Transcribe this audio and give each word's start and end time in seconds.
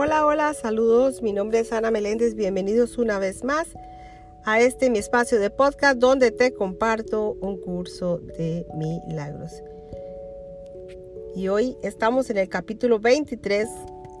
Hola, 0.00 0.24
hola, 0.26 0.54
saludos. 0.54 1.22
Mi 1.22 1.32
nombre 1.32 1.58
es 1.58 1.72
Ana 1.72 1.90
Meléndez. 1.90 2.36
Bienvenidos 2.36 2.98
una 2.98 3.18
vez 3.18 3.42
más 3.42 3.66
a 4.44 4.60
este 4.60 4.90
mi 4.90 4.98
espacio 5.00 5.40
de 5.40 5.50
podcast 5.50 5.98
donde 5.98 6.30
te 6.30 6.54
comparto 6.54 7.36
un 7.40 7.60
curso 7.60 8.18
de 8.18 8.64
milagros. 9.08 9.60
Y 11.34 11.48
hoy 11.48 11.76
estamos 11.82 12.30
en 12.30 12.38
el 12.38 12.48
capítulo 12.48 13.00
23. 13.00 13.68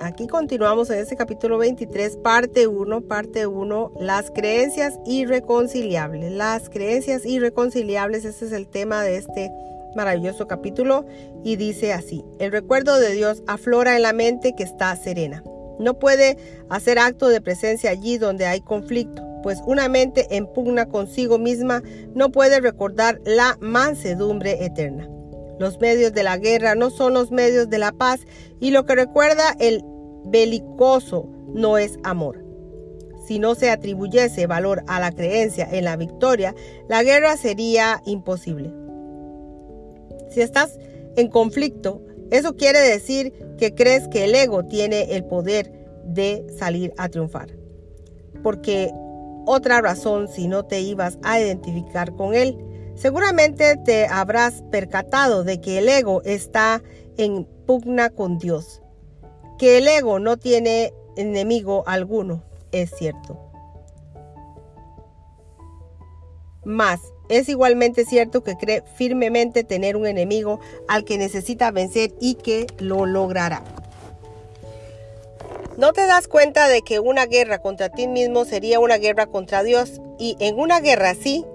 Aquí 0.00 0.26
continuamos 0.26 0.90
en 0.90 0.98
este 0.98 1.14
capítulo 1.14 1.58
23, 1.58 2.16
parte 2.16 2.66
1, 2.66 3.02
parte 3.02 3.46
1, 3.46 3.92
las 4.00 4.32
creencias 4.32 4.98
irreconciliables. 5.06 6.32
Las 6.32 6.70
creencias 6.70 7.24
irreconciliables, 7.24 8.24
ese 8.24 8.46
es 8.46 8.50
el 8.52 8.66
tema 8.66 9.04
de 9.04 9.18
este 9.18 9.52
maravilloso 9.94 10.48
capítulo 10.48 11.06
y 11.44 11.54
dice 11.54 11.92
así, 11.92 12.24
el 12.40 12.50
recuerdo 12.50 12.98
de 12.98 13.12
Dios 13.12 13.44
aflora 13.46 13.94
en 13.94 14.02
la 14.02 14.12
mente 14.12 14.56
que 14.56 14.64
está 14.64 14.96
serena. 14.96 15.44
No 15.78 15.98
puede 15.98 16.36
hacer 16.68 16.98
acto 16.98 17.28
de 17.28 17.40
presencia 17.40 17.90
allí 17.90 18.18
donde 18.18 18.46
hay 18.46 18.60
conflicto, 18.60 19.22
pues 19.42 19.60
una 19.66 19.88
mente 19.88 20.26
en 20.36 20.46
pugna 20.46 20.86
consigo 20.86 21.38
misma 21.38 21.82
no 22.14 22.30
puede 22.30 22.60
recordar 22.60 23.20
la 23.24 23.56
mansedumbre 23.60 24.64
eterna. 24.64 25.08
Los 25.58 25.80
medios 25.80 26.12
de 26.12 26.22
la 26.22 26.36
guerra 26.36 26.74
no 26.74 26.90
son 26.90 27.14
los 27.14 27.30
medios 27.30 27.68
de 27.68 27.78
la 27.78 27.92
paz 27.92 28.20
y 28.60 28.70
lo 28.70 28.86
que 28.86 28.94
recuerda 28.94 29.56
el 29.58 29.82
belicoso 30.26 31.28
no 31.54 31.78
es 31.78 31.98
amor. 32.04 32.44
Si 33.26 33.38
no 33.38 33.54
se 33.54 33.70
atribuyese 33.70 34.46
valor 34.46 34.82
a 34.86 35.00
la 35.00 35.12
creencia 35.12 35.68
en 35.70 35.84
la 35.84 35.96
victoria, 35.96 36.54
la 36.88 37.02
guerra 37.02 37.36
sería 37.36 38.00
imposible. 38.06 38.72
Si 40.30 40.40
estás 40.40 40.78
en 41.16 41.28
conflicto, 41.28 42.02
eso 42.30 42.56
quiere 42.56 42.78
decir 42.78 43.32
que 43.58 43.74
crees 43.74 44.08
que 44.08 44.24
el 44.24 44.34
ego 44.34 44.64
tiene 44.64 45.14
el 45.16 45.24
poder 45.24 45.72
de 46.08 46.46
salir 46.58 46.92
a 46.96 47.08
triunfar. 47.08 47.56
Porque 48.42 48.90
otra 49.46 49.80
razón 49.80 50.28
si 50.28 50.46
no 50.46 50.64
te 50.64 50.80
ibas 50.80 51.18
a 51.22 51.40
identificar 51.40 52.14
con 52.14 52.34
él. 52.34 52.58
Seguramente 52.94 53.76
te 53.76 54.06
habrás 54.06 54.62
percatado 54.70 55.42
de 55.42 55.60
que 55.60 55.78
el 55.78 55.88
ego 55.88 56.20
está 56.24 56.82
en 57.16 57.46
pugna 57.66 58.10
con 58.10 58.38
Dios. 58.38 58.82
Que 59.58 59.78
el 59.78 59.88
ego 59.88 60.18
no 60.18 60.36
tiene 60.36 60.92
enemigo 61.16 61.82
alguno, 61.86 62.44
es 62.72 62.90
cierto. 62.90 63.40
Más, 66.64 67.00
es 67.30 67.48
igualmente 67.48 68.04
cierto 68.04 68.44
que 68.44 68.56
cree 68.56 68.82
firmemente 68.96 69.64
tener 69.64 69.96
un 69.96 70.06
enemigo 70.06 70.60
al 70.88 71.04
que 71.04 71.16
necesita 71.16 71.70
vencer 71.70 72.14
y 72.20 72.34
que 72.34 72.66
lo 72.78 73.06
logrará. 73.06 73.64
No 75.78 75.92
te 75.92 76.08
das 76.08 76.26
cuenta 76.26 76.66
de 76.66 76.82
que 76.82 76.98
una 76.98 77.26
guerra 77.26 77.60
contra 77.60 77.88
ti 77.88 78.08
mismo 78.08 78.44
sería 78.44 78.80
una 78.80 78.98
guerra 78.98 79.26
contra 79.26 79.62
Dios 79.62 80.00
y 80.18 80.36
en 80.40 80.58
una 80.58 80.80
guerra 80.80 81.10
así 81.10 81.46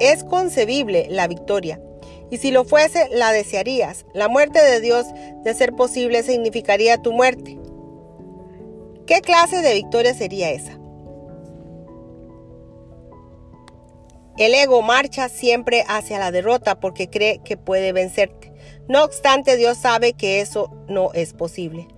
es 0.00 0.24
concebible 0.24 1.08
la 1.10 1.28
victoria. 1.28 1.78
Y 2.30 2.38
si 2.38 2.50
lo 2.50 2.64
fuese, 2.64 3.10
la 3.10 3.32
desearías. 3.32 4.06
La 4.14 4.28
muerte 4.28 4.64
de 4.64 4.80
Dios, 4.80 5.04
de 5.44 5.52
ser 5.52 5.74
posible, 5.74 6.22
significaría 6.22 7.02
tu 7.02 7.12
muerte. 7.12 7.58
¿Qué 9.06 9.20
clase 9.20 9.60
de 9.60 9.74
victoria 9.74 10.14
sería 10.14 10.50
esa? 10.50 10.78
El 14.38 14.54
ego 14.54 14.80
marcha 14.80 15.28
siempre 15.28 15.84
hacia 15.86 16.18
la 16.18 16.30
derrota 16.30 16.80
porque 16.80 17.10
cree 17.10 17.42
que 17.44 17.58
puede 17.58 17.92
vencerte. 17.92 18.54
No 18.88 19.04
obstante, 19.04 19.58
Dios 19.58 19.76
sabe 19.76 20.14
que 20.14 20.40
eso 20.40 20.70
no 20.88 21.12
es 21.12 21.34
posible. 21.34 21.88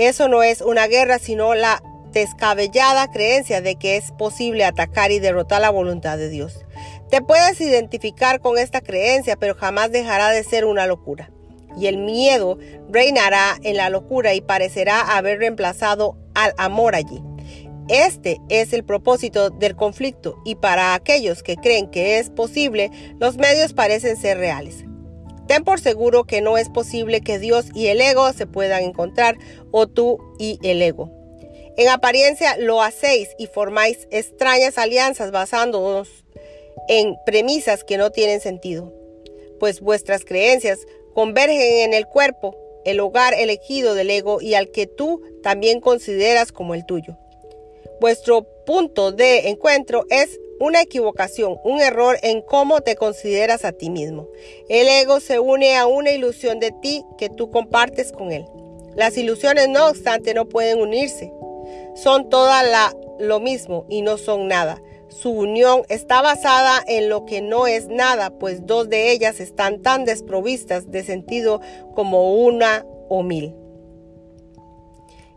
Eso 0.00 0.28
no 0.28 0.42
es 0.42 0.62
una 0.62 0.86
guerra, 0.86 1.18
sino 1.18 1.54
la 1.54 1.82
descabellada 2.12 3.10
creencia 3.10 3.60
de 3.60 3.76
que 3.76 3.98
es 3.98 4.12
posible 4.12 4.64
atacar 4.64 5.12
y 5.12 5.18
derrotar 5.18 5.60
la 5.60 5.68
voluntad 5.68 6.16
de 6.16 6.30
Dios. 6.30 6.64
Te 7.10 7.20
puedes 7.20 7.60
identificar 7.60 8.40
con 8.40 8.56
esta 8.56 8.80
creencia, 8.80 9.36
pero 9.36 9.54
jamás 9.54 9.92
dejará 9.92 10.30
de 10.30 10.42
ser 10.42 10.64
una 10.64 10.86
locura. 10.86 11.30
Y 11.76 11.86
el 11.86 11.98
miedo 11.98 12.56
reinará 12.88 13.58
en 13.62 13.76
la 13.76 13.90
locura 13.90 14.32
y 14.32 14.40
parecerá 14.40 15.02
haber 15.02 15.38
reemplazado 15.38 16.16
al 16.34 16.54
amor 16.56 16.94
allí. 16.94 17.22
Este 17.88 18.40
es 18.48 18.72
el 18.72 18.84
propósito 18.84 19.50
del 19.50 19.76
conflicto 19.76 20.40
y 20.46 20.54
para 20.54 20.94
aquellos 20.94 21.42
que 21.42 21.56
creen 21.56 21.90
que 21.90 22.18
es 22.18 22.30
posible, 22.30 22.90
los 23.18 23.36
medios 23.36 23.74
parecen 23.74 24.16
ser 24.16 24.38
reales. 24.38 24.86
Ten 25.50 25.64
por 25.64 25.80
seguro 25.80 26.22
que 26.22 26.42
no 26.42 26.58
es 26.58 26.68
posible 26.68 27.22
que 27.22 27.40
Dios 27.40 27.66
y 27.74 27.88
el 27.88 28.00
ego 28.00 28.32
se 28.32 28.46
puedan 28.46 28.84
encontrar 28.84 29.36
o 29.72 29.88
tú 29.88 30.20
y 30.38 30.60
el 30.62 30.80
ego. 30.80 31.10
En 31.76 31.88
apariencia 31.88 32.56
lo 32.56 32.82
hacéis 32.82 33.30
y 33.36 33.48
formáis 33.48 34.06
extrañas 34.12 34.78
alianzas 34.78 35.32
basándonos 35.32 36.08
en 36.86 37.16
premisas 37.26 37.82
que 37.82 37.96
no 37.96 38.12
tienen 38.12 38.40
sentido, 38.40 38.94
pues 39.58 39.80
vuestras 39.80 40.24
creencias 40.24 40.86
convergen 41.14 41.80
en 41.80 41.94
el 41.94 42.06
cuerpo, 42.06 42.56
el 42.84 43.00
hogar 43.00 43.34
elegido 43.34 43.96
del 43.96 44.10
ego 44.10 44.40
y 44.40 44.54
al 44.54 44.70
que 44.70 44.86
tú 44.86 45.20
también 45.42 45.80
consideras 45.80 46.52
como 46.52 46.76
el 46.76 46.86
tuyo. 46.86 47.16
Vuestro 48.00 48.46
punto 48.64 49.10
de 49.10 49.48
encuentro 49.48 50.06
es 50.10 50.38
una 50.60 50.82
equivocación, 50.82 51.58
un 51.64 51.80
error 51.80 52.18
en 52.22 52.42
cómo 52.42 52.82
te 52.82 52.94
consideras 52.94 53.64
a 53.64 53.72
ti 53.72 53.88
mismo. 53.88 54.28
El 54.68 54.88
ego 54.88 55.18
se 55.18 55.40
une 55.40 55.76
a 55.76 55.86
una 55.86 56.12
ilusión 56.12 56.60
de 56.60 56.70
ti 56.70 57.02
que 57.16 57.30
tú 57.30 57.50
compartes 57.50 58.12
con 58.12 58.30
él. 58.30 58.44
Las 58.94 59.16
ilusiones, 59.16 59.70
no 59.70 59.88
obstante, 59.88 60.34
no 60.34 60.46
pueden 60.48 60.78
unirse. 60.78 61.32
Son 61.94 62.28
todas 62.28 62.94
lo 63.18 63.40
mismo 63.40 63.86
y 63.88 64.02
no 64.02 64.18
son 64.18 64.48
nada. 64.48 64.82
Su 65.08 65.30
unión 65.30 65.82
está 65.88 66.20
basada 66.20 66.84
en 66.86 67.08
lo 67.08 67.24
que 67.24 67.40
no 67.40 67.66
es 67.66 67.88
nada, 67.88 68.30
pues 68.30 68.66
dos 68.66 68.88
de 68.90 69.12
ellas 69.12 69.40
están 69.40 69.80
tan 69.80 70.04
desprovistas 70.04 70.90
de 70.90 71.02
sentido 71.02 71.60
como 71.94 72.34
una 72.34 72.84
o 73.08 73.22
mil. 73.22 73.54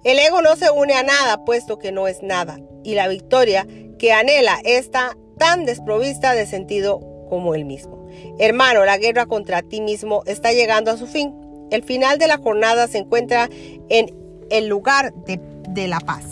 El 0.03 0.19
ego 0.19 0.41
no 0.41 0.57
se 0.57 0.69
une 0.69 0.95
a 0.95 1.03
nada 1.03 1.45
puesto 1.45 1.79
que 1.79 1.93
no 1.93 2.09
es 2.09 2.21
nada, 2.21 2.59
y 2.83 2.95
la 2.95 3.07
victoria 3.07 3.65
que 4.03 4.11
anhela 4.11 4.59
está 4.65 5.15
tan 5.37 5.63
desprovista 5.63 6.33
de 6.33 6.45
sentido 6.45 6.99
como 7.29 7.55
él 7.55 7.63
mismo. 7.63 8.05
Hermano, 8.37 8.83
la 8.83 8.97
guerra 8.97 9.27
contra 9.27 9.61
ti 9.61 9.79
mismo 9.79 10.23
está 10.25 10.51
llegando 10.51 10.91
a 10.91 10.97
su 10.97 11.07
fin. 11.07 11.33
El 11.71 11.83
final 11.83 12.17
de 12.17 12.27
la 12.27 12.37
jornada 12.37 12.89
se 12.89 12.97
encuentra 12.97 13.49
en 13.87 14.13
el 14.49 14.67
lugar 14.67 15.13
de, 15.13 15.87
la 15.87 16.01
paz. 16.01 16.25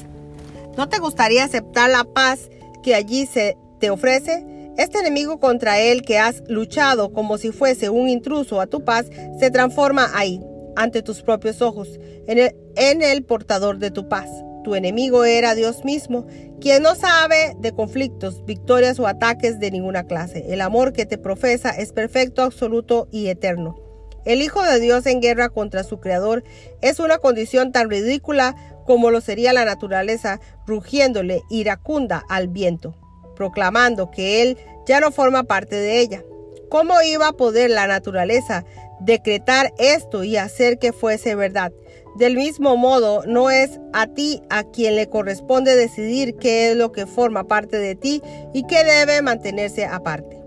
¿No 0.76 0.90
te 0.90 1.00
gustaría 1.00 1.46
aceptar 1.46 1.90
la 1.90 2.04
paz 2.04 2.50
que 2.84 2.94
allí 2.94 3.26
se 3.26 3.56
te 3.80 3.90
ofrece? 3.90 4.46
Este 4.78 5.00
enemigo 5.00 5.40
contra 5.40 5.80
el 5.80 6.02
que 6.02 6.20
has 6.20 6.44
luchado 6.50 7.14
como 7.14 7.38
si 7.38 7.54
fuese 7.54 7.90
un 7.90 8.10
intruso 8.10 8.60
a 8.60 8.68
tu 8.68 8.84
paz 8.84 9.06
se 9.40 9.50
transforma 9.50 10.10
ahí, 10.14 10.42
ante 10.76 11.04
tus 11.04 11.22
propios 11.22 11.62
ojos, 11.62 11.88
en 12.28 12.38
el, 12.38 12.54
en 12.76 13.02
el 13.02 13.24
portador 13.24 13.78
de 13.78 13.92
tu 13.92 14.10
paz. 14.10 14.30
Tu 14.64 14.76
enemigo 14.76 15.26
era 15.26 15.56
Dios 15.56 15.84
mismo, 15.84 16.28
quien 16.60 16.84
no 16.84 16.96
sabe 16.96 17.56
de 17.60 17.72
conflictos, 17.72 18.46
victorias 18.46 19.00
o 19.00 19.08
ataques 19.08 19.60
de 19.60 19.72
ninguna 19.72 20.06
clase. 20.06 20.46
El 20.50 20.62
amor 20.62 20.94
que 20.94 21.06
te 21.06 21.18
profesa 21.18 21.72
es 21.72 21.94
perfecto, 21.94 22.44
absoluto 22.44 23.08
y 23.12 23.28
eterno. 23.28 23.76
El 24.24 24.42
Hijo 24.44 24.62
de 24.62 24.80
Dios 24.80 25.08
en 25.08 25.20
guerra 25.20 25.50
contra 25.50 25.84
su 25.84 26.00
Creador 26.00 26.44
es 26.82 27.00
una 27.00 27.18
condición 27.18 27.72
tan 27.72 27.90
ridícula 27.90 28.56
como 28.86 29.10
lo 29.10 29.20
sería 29.22 29.52
la 29.54 29.66
naturaleza 29.66 30.40
rugiéndole 30.68 31.42
iracunda 31.50 32.24
al 32.30 32.48
viento, 32.48 32.96
proclamando 33.36 34.12
que 34.12 34.44
Él 34.44 34.58
ya 34.86 35.00
no 35.00 35.12
forma 35.12 35.44
parte 35.44 35.76
de 35.76 36.00
ella. 36.00 36.24
¿Cómo 36.70 37.02
iba 37.02 37.30
a 37.30 37.34
poder 37.34 37.72
la 37.72 37.88
naturaleza 37.88 38.64
decretar 39.00 39.74
esto 39.80 40.24
y 40.24 40.38
hacer 40.38 40.78
que 40.78 40.94
fuese 40.94 41.36
verdad? 41.36 41.72
Del 42.22 42.36
mismo 42.36 42.78
modo, 42.78 43.24
no 43.26 43.50
es 43.50 43.80
a 43.94 44.06
ti 44.06 44.44
a 44.52 44.64
quien 44.64 44.96
le 44.96 45.10
corresponde 45.10 45.76
decidir 45.76 46.36
qué 46.36 46.70
es 46.70 46.78
lo 46.78 46.92
que 46.92 47.08
forma 47.08 47.48
parte 47.48 47.80
de 47.80 47.96
ti 47.96 48.22
y 48.54 48.68
qué 48.68 48.84
debe 48.84 49.24
mantenerse 49.24 49.86
aparte. 49.86 50.38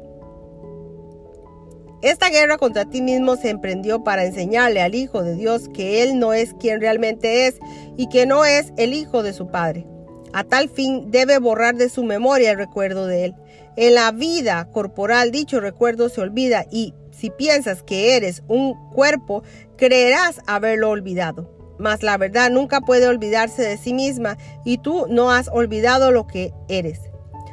Esta 2.01 2.31
guerra 2.31 2.59
contra 2.59 2.85
ti 2.85 3.03
mismo 3.03 3.35
se 3.35 3.51
emprendió 3.51 4.05
para 4.05 4.25
enseñarle 4.25 4.83
al 4.83 4.95
Hijo 4.95 5.25
de 5.25 5.35
Dios 5.35 5.69
que 5.69 6.05
Él 6.05 6.21
no 6.21 6.33
es 6.33 6.55
quien 6.61 6.81
realmente 6.81 7.49
es 7.49 7.57
y 7.97 8.09
que 8.09 8.25
no 8.25 8.45
es 8.45 8.73
el 8.77 8.95
Hijo 8.95 9.25
de 9.25 9.33
su 9.33 9.49
Padre. 9.49 9.85
A 10.33 10.45
tal 10.45 10.69
fin 10.69 11.11
debe 11.11 11.41
borrar 11.41 11.75
de 11.75 11.89
su 11.89 12.05
memoria 12.05 12.53
el 12.53 12.57
recuerdo 12.57 13.09
de 13.09 13.25
Él. 13.25 13.35
En 13.75 13.95
la 13.95 14.13
vida 14.13 14.69
corporal 14.71 15.33
dicho 15.33 15.59
recuerdo 15.59 16.09
se 16.09 16.21
olvida 16.21 16.67
y 16.71 16.95
si 17.11 17.31
piensas 17.31 17.83
que 17.83 18.17
eres 18.17 18.45
un 18.47 18.75
cuerpo, 18.93 19.43
creerás 19.77 20.41
haberlo 20.47 20.91
olvidado. 20.91 21.54
Mas 21.79 22.03
la 22.03 22.17
verdad 22.17 22.51
nunca 22.51 22.81
puede 22.81 23.09
olvidarse 23.09 23.63
de 23.63 23.77
sí 23.77 23.93
misma 23.95 24.37
y 24.65 24.79
tú 24.79 25.07
no 25.09 25.31
has 25.31 25.49
olvidado 25.49 26.11
lo 26.11 26.27
que 26.27 26.53
eres. 26.69 27.01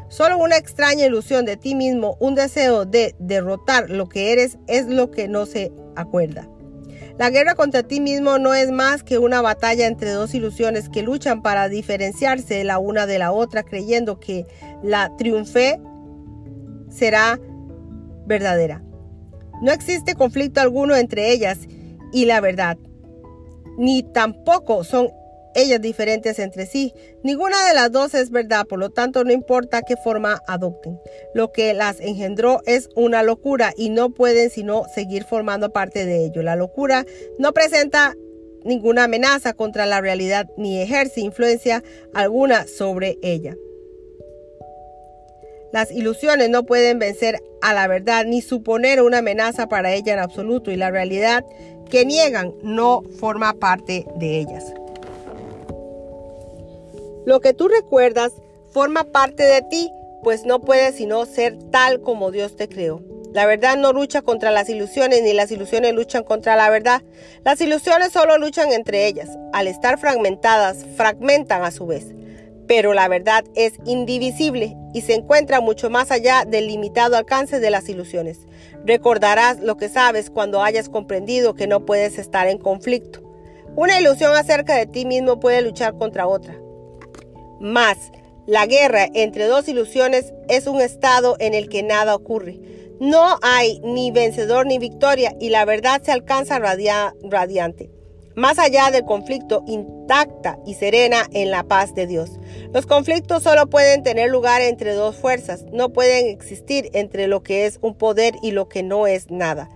Solo 0.10 0.38
una 0.38 0.58
extraña 0.58 1.06
ilusión 1.06 1.46
de 1.46 1.58
ti 1.58 1.74
mismo, 1.74 2.18
un 2.20 2.36
deseo 2.36 2.86
de 2.86 3.16
derrotar 3.20 3.90
lo 3.90 4.10
que 4.10 4.34
eres 4.34 4.58
es 4.68 4.88
lo 4.88 5.10
que 5.10 5.28
no 5.28 5.46
se 5.46 5.72
acuerda. 5.96 6.50
La 7.18 7.30
guerra 7.30 7.56
contra 7.56 7.84
ti 7.84 8.00
mismo 8.00 8.38
no 8.38 8.54
es 8.54 8.72
más 8.72 9.04
que 9.04 9.20
una 9.20 9.42
batalla 9.42 9.88
entre 9.88 10.10
dos 10.10 10.34
ilusiones 10.34 10.90
que 10.90 11.04
luchan 11.04 11.42
para 11.42 11.70
diferenciarse 11.70 12.64
la 12.64 12.80
una 12.80 13.06
de 13.06 13.20
la 13.20 13.32
otra, 13.32 13.64
creyendo 13.64 14.20
que 14.20 14.46
la 14.84 15.16
triunfe 15.18 15.80
será 16.90 17.40
verdadera. 18.26 18.84
No 19.62 19.72
existe 19.72 20.16
conflicto 20.16 20.62
alguno 20.62 20.96
entre 20.96 21.32
ellas 21.32 21.60
y 22.12 22.26
la 22.26 22.42
verdad, 22.42 22.78
ni 23.78 24.04
tampoco 24.04 24.84
son 24.84 25.12
ellas 25.54 25.82
diferentes 25.82 26.40
entre 26.40 26.66
sí. 26.66 26.94
Ninguna 27.24 27.68
de 27.68 27.74
las 27.74 27.92
dos 27.92 28.14
es 28.14 28.32
verdad, 28.32 28.66
por 28.66 28.80
lo 28.80 28.90
tanto 28.90 29.24
no 29.24 29.32
importa 29.32 29.82
qué 29.82 29.98
forma 29.98 30.42
adopten. 30.48 31.00
Lo 31.34 31.52
que 31.52 31.74
las 31.74 32.00
engendró 32.00 32.62
es 32.66 32.90
una 32.96 33.24
locura 33.24 33.74
y 33.76 33.90
no 33.90 34.12
pueden 34.12 34.50
sino 34.50 34.86
seguir 34.94 35.24
formando 35.24 35.72
parte 35.72 36.06
de 36.06 36.26
ello. 36.26 36.42
La 36.42 36.56
locura 36.56 37.06
no 37.38 37.54
presenta 37.54 38.16
ninguna 38.64 39.06
amenaza 39.06 39.54
contra 39.54 39.86
la 39.86 40.02
realidad 40.02 40.48
ni 40.58 40.80
ejerce 40.82 41.22
influencia 41.22 41.84
alguna 42.14 42.68
sobre 42.68 43.18
ella. 43.22 43.56
Las 45.74 45.90
ilusiones 45.92 46.50
no 46.50 46.66
pueden 46.66 47.00
vencer 47.00 47.40
a 47.62 47.74
la 47.74 47.88
verdad 47.88 48.26
ni 48.26 48.42
suponer 48.42 49.02
una 49.02 49.20
amenaza 49.20 49.68
para 49.68 49.94
ella 49.94 50.14
en 50.14 50.20
absoluto 50.20 50.70
y 50.70 50.76
la 50.76 50.92
realidad 50.92 51.46
que 51.92 52.06
niegan 52.06 52.56
no 52.64 53.04
forma 53.20 53.54
parte 53.54 54.08
de 54.16 54.40
ellas. 54.40 54.74
Lo 57.26 57.40
que 57.40 57.54
tú 57.54 57.68
recuerdas 57.68 58.32
forma 58.72 59.04
parte 59.04 59.44
de 59.44 59.62
ti, 59.62 59.92
pues 60.24 60.46
no 60.46 60.62
puedes 60.62 60.96
sino 60.96 61.26
ser 61.26 61.60
tal 61.70 62.02
como 62.02 62.32
Dios 62.32 62.56
te 62.56 62.68
creó. 62.68 63.02
La 63.34 63.46
verdad 63.46 63.78
no 63.78 63.94
lucha 63.94 64.22
contra 64.22 64.52
las 64.52 64.70
ilusiones, 64.70 65.22
ni 65.22 65.34
las 65.34 65.52
ilusiones 65.52 65.94
luchan 65.94 66.24
contra 66.24 66.56
la 66.56 66.70
verdad. 66.70 67.02
Las 67.44 67.62
ilusiones 67.62 68.12
solo 68.12 68.38
luchan 68.38 68.72
entre 68.72 69.08
ellas. 69.08 69.30
Al 69.54 69.68
estar 69.68 70.00
fragmentadas, 70.00 70.86
fragmentan 70.98 71.64
a 71.64 71.72
su 71.72 71.86
vez. 71.86 72.08
Pero 72.72 72.94
la 72.94 73.10
verdad 73.10 73.44
es 73.54 73.74
indivisible 73.86 74.78
y 74.94 75.02
se 75.02 75.14
encuentra 75.14 75.60
mucho 75.60 75.90
más 75.90 76.10
allá 76.10 76.46
del 76.48 76.68
limitado 76.68 77.18
alcance 77.18 77.60
de 77.60 77.70
las 77.70 77.90
ilusiones. 77.90 78.48
Recordarás 78.86 79.60
lo 79.60 79.76
que 79.76 79.90
sabes 79.90 80.30
cuando 80.30 80.64
hayas 80.64 80.88
comprendido 80.88 81.54
que 81.54 81.68
no 81.68 81.86
puedes 81.86 82.18
estar 82.18 82.48
en 82.48 82.58
conflicto. 82.58 83.20
Una 83.76 84.00
ilusión 84.00 84.34
acerca 84.38 84.78
de 84.78 84.86
ti 84.86 85.06
mismo 85.06 85.38
puede 85.38 85.62
luchar 85.62 85.98
contra 85.98 86.28
otra. 86.28 86.62
Más, 87.60 87.98
la 88.48 88.66
guerra 88.68 89.06
entre 89.16 89.48
dos 89.48 89.68
ilusiones 89.68 90.34
es 90.48 90.66
un 90.66 90.80
estado 90.80 91.36
en 91.40 91.54
el 91.54 91.68
que 91.68 91.84
nada 91.84 92.16
ocurre. 92.16 92.62
No 93.02 93.38
hay 93.42 93.82
ni 93.84 94.12
vencedor 94.12 94.66
ni 94.66 94.80
victoria 94.80 95.36
y 95.42 95.50
la 95.50 95.66
verdad 95.66 96.02
se 96.04 96.14
alcanza 96.14 96.58
radiante. 96.58 97.92
Más 98.36 98.60
allá 98.60 98.92
del 98.92 99.04
conflicto, 99.04 99.62
intacta 99.68 100.58
y 100.66 100.76
serena 100.76 101.28
en 101.34 101.52
la 101.52 101.64
paz 101.64 101.94
de 101.96 102.08
Dios. 102.08 102.40
Los 102.74 102.86
conflictos 102.86 103.44
solo 103.44 103.68
pueden 103.70 104.02
tener 104.02 104.30
lugar 104.30 104.62
entre 104.62 104.94
dos 104.94 105.18
fuerzas, 105.18 105.66
no 105.74 105.90
pueden 105.90 106.28
existir 106.28 106.90
entre 106.94 107.28
lo 107.28 107.44
que 107.44 107.66
es 107.66 107.80
un 107.82 107.96
poder 107.96 108.36
y 108.42 108.52
lo 108.52 108.70
que 108.70 108.82
no 108.82 109.08
es 109.08 109.30
nada. 109.30 109.70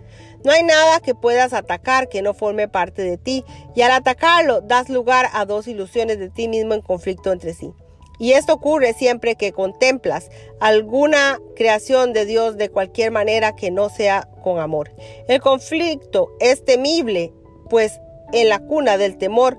No 0.45 0.53
hay 0.53 0.63
nada 0.63 1.01
que 1.01 1.13
puedas 1.13 1.51
atacar 1.51 2.07
que 2.07 2.21
no 2.21 2.33
forme 2.33 2.69
parte 2.69 3.01
de 3.01 3.17
ti, 3.17 3.43
y 3.75 3.81
al 3.81 3.91
atacarlo 3.91 4.61
das 4.61 4.87
lugar 4.87 5.27
a 5.33 5.43
dos 5.43 5.67
ilusiones 5.67 6.19
de 6.19 6.29
ti 6.29 6.47
mismo 6.47 6.73
en 6.73 6.81
conflicto 6.81 7.33
entre 7.33 7.53
sí. 7.53 7.73
Y 8.17 8.31
esto 8.31 8.53
ocurre 8.53 8.93
siempre 8.93 9.35
que 9.35 9.51
contemplas 9.51 10.29
alguna 10.61 11.39
creación 11.57 12.13
de 12.13 12.25
Dios 12.25 12.55
de 12.55 12.69
cualquier 12.69 13.11
manera 13.11 13.57
que 13.57 13.71
no 13.71 13.89
sea 13.89 14.29
con 14.41 14.59
amor. 14.59 14.93
El 15.27 15.41
conflicto 15.41 16.29
es 16.39 16.63
temible, 16.63 17.33
pues 17.69 17.99
en 18.31 18.47
la 18.47 18.59
cuna 18.59 18.97
del 18.97 19.17
temor, 19.17 19.57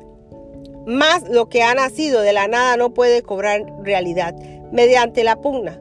más 0.86 1.28
lo 1.28 1.48
que 1.48 1.62
ha 1.62 1.74
nacido 1.74 2.22
de 2.22 2.32
la 2.32 2.48
nada 2.48 2.76
no 2.76 2.94
puede 2.94 3.22
cobrar 3.22 3.64
realidad 3.82 4.34
mediante 4.72 5.24
la 5.24 5.40
pugna. 5.40 5.80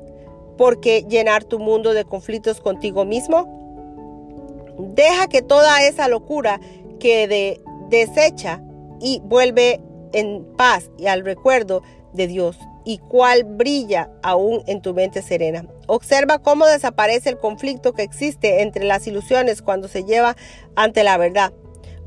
porque 0.58 1.06
llenar 1.10 1.44
tu 1.44 1.60
mundo 1.60 1.94
de 1.94 2.06
conflictos 2.06 2.62
contigo 2.62 3.04
mismo? 3.04 4.74
Deja 4.80 5.28
que 5.28 5.42
toda 5.42 5.84
esa 5.86 6.08
locura 6.08 6.62
quede 6.98 7.60
desecha 7.90 8.62
y 9.02 9.22
vuelve 9.26 9.82
en 10.14 10.46
paz 10.56 10.90
y 10.98 11.08
al 11.08 11.26
recuerdo 11.26 11.84
de 12.14 12.28
Dios 12.28 12.58
y 12.86 13.00
cuál 13.00 13.44
brilla 13.44 14.10
aún 14.24 14.64
en 14.68 14.82
tu 14.82 14.94
mente 14.94 15.22
serena. 15.22 15.66
Observa 15.88 16.40
cómo 16.40 16.66
desaparece 16.66 17.30
el 17.30 17.38
conflicto 17.38 17.94
que 17.94 18.04
existe 18.04 18.62
entre 18.62 18.86
las 18.86 19.08
ilusiones 19.08 19.62
cuando 19.62 19.88
se 19.88 20.04
lleva 20.04 20.38
ante 20.76 21.04
la 21.04 21.18
verdad, 21.18 21.52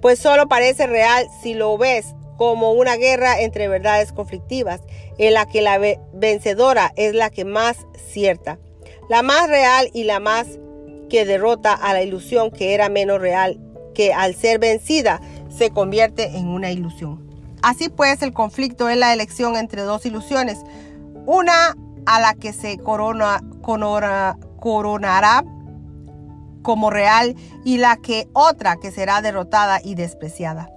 pues 0.01 0.19
solo 0.19 0.49
parece 0.49 0.87
real 0.87 1.27
si 1.43 1.55
lo 1.55 1.77
ves 1.77 2.15
como 2.39 2.73
una 2.73 2.97
guerra 2.97 3.41
entre 3.41 3.69
verdades 3.69 4.13
conflictivas, 4.13 4.81
en 5.19 5.35
la 5.35 5.45
que 5.45 5.61
la 5.61 5.79
vencedora 6.15 6.93
es 6.97 7.15
la 7.15 7.29
que 7.29 7.45
más 7.45 7.87
cierta, 8.13 8.59
la 9.11 9.23
más 9.23 9.49
real 9.49 9.91
y 9.93 10.05
la 10.05 10.21
más 10.21 10.47
que 11.11 11.25
derrota 11.25 11.75
a 11.75 11.93
la 11.93 12.03
ilusión 12.03 12.51
que 12.51 12.75
era 12.75 12.89
menos 12.89 13.21
real, 13.21 13.61
que 13.93 14.15
al 14.15 14.37
ser 14.37 14.61
vencida 14.61 15.21
se 15.55 15.71
convierte 15.71 16.37
en 16.37 16.47
una 16.47 16.71
ilusión. 16.71 17.29
Así 17.61 17.89
pues, 17.89 18.23
el 18.23 18.33
conflicto 18.33 18.89
es 18.89 18.97
la 18.97 19.13
elección 19.13 19.57
entre 19.57 19.83
dos 19.83 20.07
ilusiones, 20.07 20.59
una 21.27 21.77
a 22.07 22.21
la 22.21 22.35
que 22.35 22.53
se 22.53 22.79
corona, 22.79 23.41
coronará 24.61 25.45
como 26.63 26.91
real 26.91 27.35
y 27.65 27.79
la 27.79 27.97
que 27.97 28.29
otra 28.33 28.77
que 28.77 28.93
será 28.93 29.23
derrotada 29.23 29.81
y 29.83 29.97
despreciada. 29.97 30.71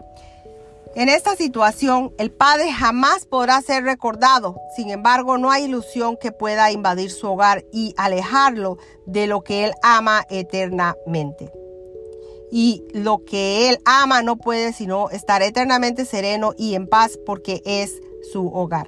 En 0.94 1.08
esta 1.08 1.38
situación, 1.38 2.14
el 2.18 2.32
Padre 2.32 2.70
jamás 2.72 3.26
podrá 3.26 3.62
ser 3.62 3.84
recordado. 3.84 4.58
Sin 4.76 4.90
embargo, 4.90 5.38
no 5.38 5.50
hay 5.50 5.64
ilusión 5.64 6.18
que 6.18 6.34
pueda 6.34 6.70
invadir 6.72 7.12
su 7.12 7.28
hogar 7.28 7.64
y 7.72 7.94
alejarlo 7.96 8.78
de 9.06 9.26
lo 9.26 9.42
que 9.42 9.64
Él 9.64 9.72
ama 9.84 10.26
eternamente. 10.30 11.50
Y 12.52 12.84
lo 12.94 13.24
que 13.24 13.70
Él 13.70 13.78
ama 13.86 14.22
no 14.22 14.36
puede 14.36 14.74
sino 14.74 15.10
estar 15.12 15.42
eternamente 15.42 16.04
sereno 16.04 16.52
y 16.58 16.76
en 16.76 16.88
paz 16.88 17.18
porque 17.26 17.62
es 17.66 17.94
su 18.34 18.48
hogar. 18.48 18.88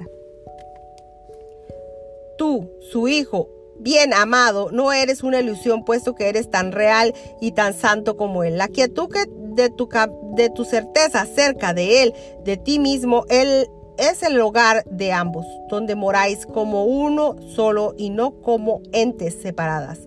Tú, 2.37 2.69
su 2.91 3.07
hijo, 3.07 3.47
bien 3.83 4.13
amado, 4.13 4.71
no 4.71 4.91
eres 4.91 5.21
una 5.21 5.39
ilusión 5.39 5.83
puesto 5.83 6.15
que 6.15 6.29
eres 6.29 6.49
tan 6.49 6.71
real 6.71 7.13
y 7.39 7.51
tan 7.51 7.73
santo 7.73 8.17
como 8.17 8.43
Él. 8.43 8.57
La 8.57 8.69
quietud 8.69 9.09
que 9.09 9.25
de 9.27 9.69
tu, 9.69 9.87
de 10.35 10.49
tu 10.49 10.65
certeza 10.65 11.25
cerca 11.25 11.73
de 11.73 12.03
Él, 12.03 12.13
de 12.43 12.57
ti 12.57 12.79
mismo, 12.79 13.25
Él 13.29 13.69
es 13.97 14.23
el 14.23 14.39
hogar 14.39 14.83
de 14.85 15.11
ambos, 15.11 15.45
donde 15.69 15.95
moráis 15.95 16.45
como 16.45 16.85
uno 16.85 17.35
solo 17.55 17.93
y 17.97 18.09
no 18.09 18.41
como 18.41 18.81
entes 18.91 19.35
separadas. 19.41 19.99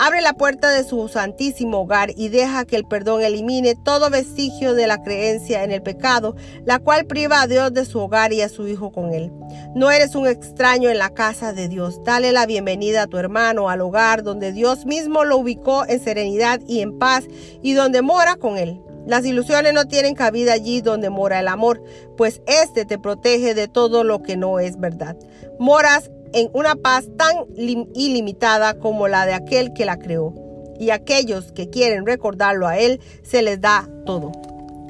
Abre 0.00 0.20
la 0.20 0.32
puerta 0.32 0.70
de 0.70 0.84
su 0.84 1.08
santísimo 1.08 1.80
hogar 1.80 2.12
y 2.16 2.28
deja 2.28 2.64
que 2.64 2.76
el 2.76 2.84
perdón 2.84 3.20
elimine 3.20 3.74
todo 3.74 4.10
vestigio 4.10 4.74
de 4.74 4.86
la 4.86 5.02
creencia 5.02 5.64
en 5.64 5.72
el 5.72 5.82
pecado, 5.82 6.36
la 6.64 6.78
cual 6.78 7.04
priva 7.06 7.42
a 7.42 7.48
Dios 7.48 7.72
de 7.72 7.84
su 7.84 7.98
hogar 7.98 8.32
y 8.32 8.40
a 8.40 8.48
su 8.48 8.68
Hijo 8.68 8.92
con 8.92 9.12
él. 9.12 9.32
No 9.74 9.90
eres 9.90 10.14
un 10.14 10.28
extraño 10.28 10.88
en 10.88 10.98
la 10.98 11.10
casa 11.10 11.52
de 11.52 11.66
Dios. 11.66 12.00
Dale 12.04 12.30
la 12.30 12.46
bienvenida 12.46 13.02
a 13.02 13.06
tu 13.08 13.18
hermano 13.18 13.70
al 13.70 13.80
hogar 13.80 14.22
donde 14.22 14.52
Dios 14.52 14.86
mismo 14.86 15.24
lo 15.24 15.36
ubicó 15.36 15.84
en 15.88 15.98
serenidad 15.98 16.60
y 16.68 16.80
en 16.80 16.96
paz 16.96 17.24
y 17.60 17.72
donde 17.72 18.00
mora 18.00 18.36
con 18.36 18.56
él. 18.56 18.80
Las 19.04 19.24
ilusiones 19.24 19.72
no 19.72 19.86
tienen 19.86 20.14
cabida 20.14 20.52
allí 20.52 20.80
donde 20.80 21.10
mora 21.10 21.40
el 21.40 21.48
amor, 21.48 21.82
pues 22.16 22.42
éste 22.46 22.84
te 22.84 22.98
protege 22.98 23.54
de 23.54 23.66
todo 23.66 24.04
lo 24.04 24.22
que 24.22 24.36
no 24.36 24.60
es 24.60 24.78
verdad. 24.78 25.16
Moras 25.58 26.10
en 26.32 26.50
una 26.52 26.74
paz 26.76 27.06
tan 27.16 27.46
ilimitada 27.56 28.78
como 28.78 29.08
la 29.08 29.26
de 29.26 29.34
aquel 29.34 29.72
que 29.72 29.84
la 29.84 29.98
creó. 29.98 30.34
Y 30.78 30.90
aquellos 30.90 31.52
que 31.52 31.70
quieren 31.70 32.06
recordarlo 32.06 32.66
a 32.68 32.78
Él, 32.78 33.00
se 33.22 33.42
les 33.42 33.60
da 33.60 33.88
todo. 34.06 34.32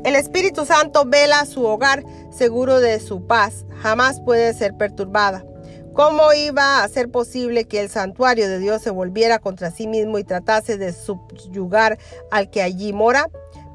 El 0.05 0.15
Espíritu 0.15 0.65
Santo 0.65 1.05
vela 1.07 1.45
su 1.45 1.65
hogar 1.65 2.05
seguro 2.31 2.81
de 2.81 3.01
su 3.01 3.27
paz, 3.27 3.65
jamás 3.83 4.21
puede 4.21 4.55
ser 4.55 4.75
perturbada. 4.75 5.45
¿Cómo 5.93 6.33
iba 6.33 6.85
a 6.85 6.89
ser 6.89 7.11
posible 7.11 7.65
que 7.65 7.81
el 7.81 7.89
santuario 7.89 8.49
de 8.49 8.61
Dios 8.61 8.81
se 8.83 8.91
volviera 8.91 9.41
contra 9.41 9.73
sí 9.73 9.89
mismo 9.89 10.19
y 10.19 10.25
tratase 10.25 10.79
de 10.79 10.93
subyugar 10.93 11.99
al 12.31 12.51
que 12.51 12.63
allí 12.63 12.93
mora? 12.93 13.29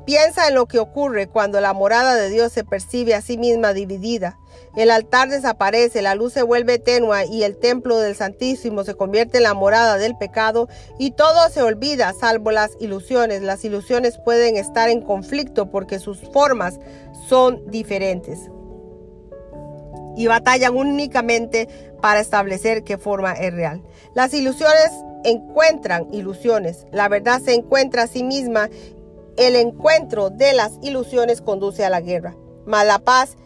Piensa 0.06 0.48
en 0.50 0.56
lo 0.56 0.66
que 0.66 0.80
ocurre 0.80 1.28
cuando 1.28 1.62
la 1.62 1.74
morada 1.74 2.16
de 2.16 2.30
Dios 2.30 2.52
se 2.52 2.64
percibe 2.64 3.16
a 3.16 3.22
sí 3.22 3.38
misma 3.38 3.74
dividida. 3.74 4.38
El 4.76 4.92
altar 4.92 5.30
desaparece, 5.30 6.02
la 6.02 6.16
luz 6.16 6.34
se 6.34 6.44
vuelve 6.44 6.80
tenue 6.80 7.26
y 7.28 7.44
el 7.44 7.58
templo 7.58 8.00
del 8.00 8.16
Santísimo 8.16 8.84
se 8.84 8.96
convierte 8.96 9.38
en 9.38 9.44
la 9.44 9.54
morada 9.54 9.98
del 9.98 10.18
pecado 10.18 10.68
y 10.98 11.12
todo 11.12 11.50
se 11.50 11.62
olvida 11.62 12.12
salvo 12.14 12.52
las 12.52 12.72
ilusiones. 12.80 13.42
Las 13.42 13.64
ilusiones 13.64 14.18
pueden 14.18 14.58
estar 14.58 14.90
en 14.90 15.02
conflicto 15.02 15.70
porque 15.70 16.00
sus 16.00 16.20
formas 16.32 16.80
son 17.28 17.62
diferentes 17.70 18.50
y 20.16 20.28
batallan 20.28 20.76
únicamente 20.76 21.68
para 22.02 22.20
establecer 22.20 22.84
qué 22.84 22.98
forma 22.98 23.34
es 23.34 23.54
real. 23.54 23.82
Las 24.14 24.34
ilusiones 24.34 24.92
encuentran 25.24 26.08
ilusiones, 26.12 26.86
la 26.92 27.08
verdad 27.08 27.42
se 27.42 27.54
encuentra 27.54 28.04
a 28.04 28.08
sí 28.08 28.24
misma 28.24 28.70
el 29.38 29.56
encuentro 29.56 30.30
de 30.30 30.54
las 30.54 30.74
ilusiones 30.82 31.42
conduce 31.42 31.86
a 31.86 31.90
la 31.90 32.02
guerra, 32.02 32.36
mas 32.66 32.86
la 32.86 33.00
paz 33.00 33.38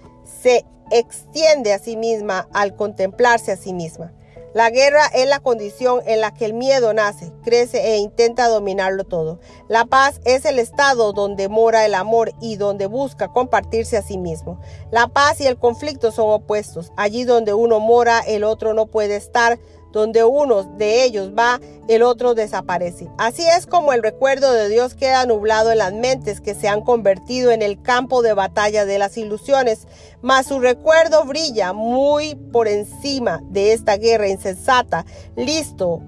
se 0.42 0.66
extiende 0.92 1.74
a 1.74 1.80
sí 1.80 1.98
misma 1.98 2.48
al 2.54 2.76
contemplarse 2.76 3.52
a 3.52 3.58
sí 3.58 3.74
misma. 3.74 4.14
La 4.54 4.72
guerra 4.72 5.06
es 5.14 5.28
la 5.28 5.40
condición 5.40 6.02
en 6.08 6.20
la 6.20 6.34
que 6.34 6.46
el 6.46 6.54
miedo 6.54 6.92
nace, 6.92 7.32
crece 7.44 7.94
e 7.94 7.98
intenta 7.98 8.48
dominarlo 8.48 9.04
todo. 9.04 9.40
La 9.68 9.86
paz 9.86 10.20
es 10.26 10.46
el 10.46 10.58
estado 10.58 11.14
donde 11.14 11.48
mora 11.48 11.86
el 11.86 11.94
amor 11.94 12.32
y 12.42 12.56
donde 12.56 12.88
busca 12.88 13.28
compartirse 13.28 13.98
a 13.98 14.02
sí 14.02 14.18
mismo. 14.18 14.60
La 14.90 15.10
paz 15.10 15.42
y 15.42 15.46
el 15.46 15.60
conflicto 15.60 16.12
son 16.12 16.32
opuestos. 16.32 16.92
Allí 16.98 17.24
donde 17.24 17.54
uno 17.54 17.80
mora, 17.80 18.22
el 18.22 18.44
otro 18.44 18.74
no 18.74 18.88
puede 18.88 19.18
estar 19.18 19.60
donde 19.98 20.24
uno 20.24 20.64
de 20.78 21.04
ellos 21.04 21.34
va, 21.38 21.60
el 21.88 22.04
otro 22.04 22.36
desaparece. 22.36 23.10
Así 23.18 23.44
es 23.46 23.66
como 23.66 23.94
el 23.94 24.04
recuerdo 24.04 24.54
de 24.54 24.70
Dios 24.70 24.94
queda 24.94 25.26
nublado 25.26 25.72
en 25.72 25.80
las 25.80 25.94
mentes 25.94 26.40
que 26.40 26.54
se 26.54 26.68
han 26.68 26.82
convertido 26.82 27.52
en 27.52 27.62
el 27.62 27.82
campo 27.82 28.22
de 28.22 28.34
batalla 28.34 28.86
de 28.86 29.00
las 29.00 29.18
ilusiones, 29.18 29.88
mas 30.22 30.48
su 30.48 30.60
recuerdo 30.60 31.26
brilla 31.26 31.74
muy 31.74 32.36
por 32.36 32.68
encima 32.68 33.42
de 33.50 33.74
esta 33.74 33.98
guerra 33.98 34.28
insensata, 34.28 35.06
listo 35.36 36.02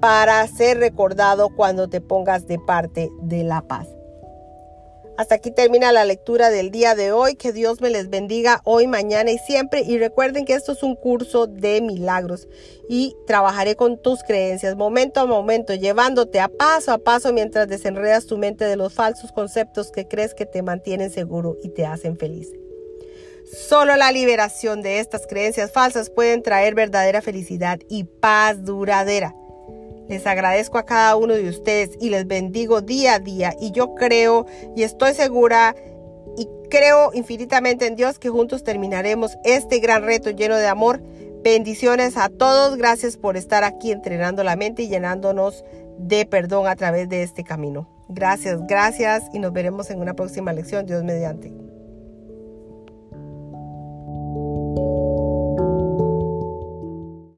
para 0.00 0.46
ser 0.48 0.78
recordado 0.78 1.48
cuando 1.48 1.88
te 1.88 2.00
pongas 2.00 2.46
de 2.46 2.58
parte 2.58 3.10
de 3.22 3.44
la 3.44 3.62
paz. 3.62 3.95
Hasta 5.16 5.36
aquí 5.36 5.50
termina 5.50 5.92
la 5.92 6.04
lectura 6.04 6.50
del 6.50 6.70
día 6.70 6.94
de 6.94 7.10
hoy. 7.10 7.36
Que 7.36 7.52
Dios 7.52 7.80
me 7.80 7.88
les 7.88 8.10
bendiga 8.10 8.60
hoy, 8.64 8.86
mañana 8.86 9.30
y 9.30 9.38
siempre. 9.38 9.80
Y 9.80 9.98
recuerden 9.98 10.44
que 10.44 10.52
esto 10.52 10.72
es 10.72 10.82
un 10.82 10.94
curso 10.94 11.46
de 11.46 11.80
milagros 11.80 12.48
y 12.88 13.16
trabajaré 13.26 13.76
con 13.76 14.00
tus 14.00 14.22
creencias 14.22 14.76
momento 14.76 15.20
a 15.20 15.26
momento, 15.26 15.74
llevándote 15.74 16.38
a 16.40 16.48
paso 16.48 16.92
a 16.92 16.98
paso 16.98 17.32
mientras 17.32 17.66
desenredas 17.66 18.26
tu 18.26 18.36
mente 18.36 18.66
de 18.66 18.76
los 18.76 18.92
falsos 18.92 19.32
conceptos 19.32 19.90
que 19.90 20.06
crees 20.06 20.34
que 20.34 20.44
te 20.44 20.62
mantienen 20.62 21.10
seguro 21.10 21.56
y 21.62 21.70
te 21.70 21.86
hacen 21.86 22.18
feliz. 22.18 22.52
Solo 23.50 23.96
la 23.96 24.12
liberación 24.12 24.82
de 24.82 24.98
estas 24.98 25.26
creencias 25.26 25.72
falsas 25.72 26.10
pueden 26.10 26.42
traer 26.42 26.74
verdadera 26.74 27.22
felicidad 27.22 27.78
y 27.88 28.04
paz 28.04 28.64
duradera. 28.64 29.34
Les 30.08 30.26
agradezco 30.26 30.78
a 30.78 30.84
cada 30.84 31.16
uno 31.16 31.34
de 31.34 31.48
ustedes 31.48 31.90
y 32.00 32.10
les 32.10 32.26
bendigo 32.26 32.80
día 32.80 33.14
a 33.14 33.18
día. 33.18 33.54
Y 33.60 33.72
yo 33.72 33.94
creo 33.94 34.46
y 34.74 34.82
estoy 34.82 35.14
segura 35.14 35.74
y 36.36 36.48
creo 36.70 37.12
infinitamente 37.14 37.86
en 37.86 37.96
Dios 37.96 38.18
que 38.18 38.28
juntos 38.28 38.62
terminaremos 38.64 39.36
este 39.44 39.78
gran 39.78 40.04
reto 40.04 40.30
lleno 40.30 40.56
de 40.56 40.66
amor. 40.66 41.02
Bendiciones 41.42 42.16
a 42.16 42.28
todos. 42.28 42.76
Gracias 42.76 43.16
por 43.16 43.36
estar 43.36 43.64
aquí 43.64 43.92
entrenando 43.92 44.44
la 44.44 44.56
mente 44.56 44.82
y 44.82 44.88
llenándonos 44.88 45.64
de 45.98 46.26
perdón 46.26 46.66
a 46.66 46.76
través 46.76 47.08
de 47.08 47.22
este 47.22 47.44
camino. 47.44 47.88
Gracias, 48.08 48.64
gracias 48.66 49.24
y 49.32 49.38
nos 49.38 49.52
veremos 49.52 49.90
en 49.90 50.00
una 50.00 50.14
próxima 50.14 50.52
lección. 50.52 50.86
Dios 50.86 51.02
mediante. 51.02 51.65